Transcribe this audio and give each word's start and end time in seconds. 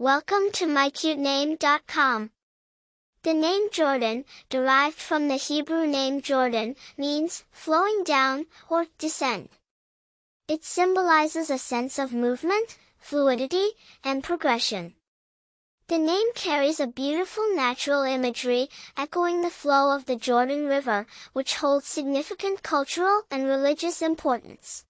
Welcome 0.00 0.50
to 0.52 0.64
mycutename.com. 0.64 2.30
The 3.22 3.34
name 3.34 3.68
Jorden, 3.68 4.24
derived 4.48 4.96
from 4.96 5.28
the 5.28 5.34
Hebrew 5.34 5.86
name 5.86 6.22
Jordan, 6.22 6.76
means 6.96 7.44
flowing 7.52 8.02
down 8.02 8.46
or 8.70 8.86
descend. 8.96 9.50
It 10.48 10.64
symbolizes 10.64 11.50
a 11.50 11.58
sense 11.58 11.98
of 11.98 12.14
movement, 12.14 12.78
fluidity, 12.96 13.72
and 14.02 14.24
progression. 14.24 14.94
The 15.88 15.98
name 15.98 16.32
carries 16.34 16.80
a 16.80 16.86
beautiful 16.86 17.54
natural 17.54 18.04
imagery, 18.04 18.70
echoing 18.96 19.42
the 19.42 19.50
flow 19.50 19.94
of 19.94 20.06
the 20.06 20.16
Jordan 20.16 20.64
River, 20.64 21.06
which 21.34 21.56
holds 21.56 21.86
significant 21.86 22.62
cultural 22.62 23.24
and 23.30 23.44
religious 23.44 24.00
importance. 24.00 24.86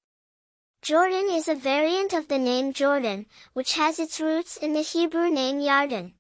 Jorden 0.91 1.32
is 1.32 1.46
a 1.46 1.54
variant 1.54 2.12
of 2.12 2.27
the 2.27 2.36
name 2.36 2.72
Jordan, 2.72 3.27
which 3.52 3.75
has 3.75 4.00
its 4.00 4.20
roots 4.20 4.57
in 4.57 4.72
the 4.72 4.82
Hebrew 4.82 5.30
name 5.30 5.61
Yarden. 5.61 6.14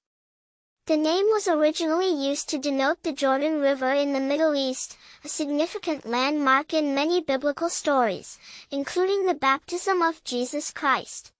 The 0.86 0.96
name 0.96 1.26
was 1.26 1.48
originally 1.48 2.08
used 2.08 2.48
to 2.50 2.56
denote 2.56 3.02
the 3.02 3.10
Jordan 3.10 3.60
River 3.60 3.92
in 3.92 4.12
the 4.12 4.20
Middle 4.20 4.54
East, 4.54 4.96
a 5.24 5.28
significant 5.28 6.06
landmark 6.06 6.72
in 6.72 6.94
many 6.94 7.20
biblical 7.20 7.68
stories, 7.68 8.38
including 8.70 9.26
the 9.26 9.34
baptism 9.34 10.02
of 10.02 10.22
Jesus 10.22 10.70
Christ. 10.70 11.32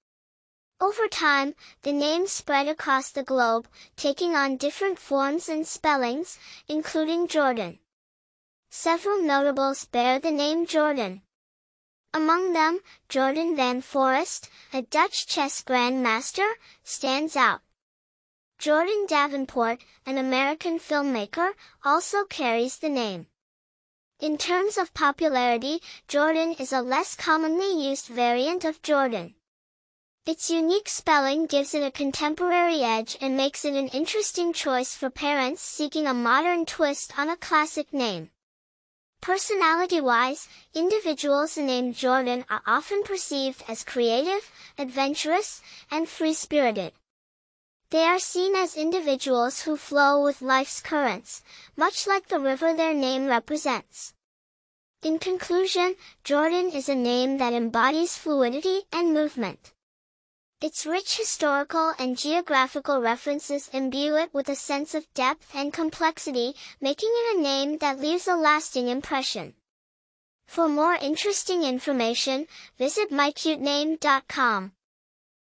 Over 0.81 1.07
time, 1.07 1.55
the 1.83 1.93
name 1.93 2.27
spread 2.27 2.67
across 2.67 3.13
the 3.13 3.23
globe, 3.23 3.69
taking 3.95 4.35
on 4.35 4.57
different 4.57 4.99
forms 4.99 5.49
and 5.49 5.65
spellings, 5.65 6.37
including 6.67 7.29
Jorden. 7.29 7.79
Several 8.73 9.23
notables 9.23 9.85
bear 9.85 10.19
the 10.19 10.33
name 10.33 10.67
Jorden. 10.67 11.21
Among 12.13 12.53
them, 12.53 12.81
Jorden 13.09 13.55
van 13.55 13.83
Foreest, 13.83 14.51
a 14.73 14.83
Dutch 14.83 15.27
chess 15.29 15.63
grandmaster, 15.63 16.55
stands 16.83 17.37
out. 17.37 17.61
Jorden 18.59 19.07
Davenport, 19.07 19.81
an 20.05 20.19
American 20.19 20.79
filmmaker, 20.79 21.53
also 21.85 22.25
carries 22.25 22.79
the 22.79 22.89
name. 22.89 23.29
In 24.19 24.37
terms 24.37 24.77
of 24.77 24.93
popularity, 24.93 25.81
Jorden 26.09 26.61
is 26.61 26.73
a 26.73 26.83
less 26.83 27.15
commonly 27.15 27.89
used 27.89 28.07
variant 28.07 28.65
of 28.65 28.83
Jordan. 28.83 29.35
Its 30.27 30.51
unique 30.51 30.89
spelling 30.89 31.47
gives 31.47 31.75
it 31.75 31.83
a 31.83 31.91
contemporary 31.91 32.83
edge 32.83 33.17
and 33.21 33.37
makes 33.37 33.65
it 33.65 33.75
an 33.75 33.89
interesting 33.89 34.53
choice 34.53 34.95
for 34.95 35.11
parents 35.11 35.63
seeking 35.63 36.07
a 36.07 36.13
modern 36.13 36.67
twist 36.67 37.19
on 37.19 37.29
a 37.29 37.37
classic 37.37 37.93
name. 37.93 38.31
Personality-wise, 39.21 40.49
individuals 40.75 41.59
named 41.59 41.95
Jorden 41.95 42.45
are 42.49 42.63
often 42.67 43.03
perceived 43.03 43.63
as 43.69 43.85
creative, 43.85 44.51
adventurous, 44.79 45.61
and 45.91 46.09
free-spirited. 46.09 46.93
They 47.91 48.05
are 48.05 48.19
seen 48.19 48.57
as 48.57 48.77
individuals 48.77 49.63
who 49.63 49.77
flow 49.77 50.23
with 50.25 50.41
life's 50.41 50.81
currents, 50.81 51.43
much 51.77 52.07
like 52.07 52.29
the 52.29 52.41
river 52.41 52.73
their 52.73 52.95
name 52.95 53.27
represents. 53.27 54.15
In 55.03 55.19
conclusion, 55.19 55.97
Jorden 56.25 56.75
is 56.75 56.89
a 56.89 56.95
name 56.95 57.39
that 57.39 57.53
embodies 57.53 58.17
fluidity 58.17 58.83
and 58.93 59.13
movement. 59.13 59.73
Its 60.63 60.85
rich 60.85 61.17
historical 61.17 61.95
and 61.99 62.19
geographical 62.19 63.01
references 63.01 63.71
imbue 63.73 64.15
it 64.17 64.35
with 64.35 64.47
a 64.51 64.55
sense 64.55 64.95
of 64.95 65.11
depth 65.15 65.55
and 65.55 65.73
complexity, 65.73 66.55
making 66.83 67.09
it 67.11 67.39
a 67.39 67.41
name 67.41 67.79
that 67.79 67.99
leaves 67.99 68.29
a 68.29 68.37
lasting 68.37 68.89
impression. 68.89 69.55
For 70.47 70.69
more 70.69 70.95
interesting 70.95 71.63
information, 71.63 72.47
visit 72.77 73.11
mycutename.com. 73.11 74.73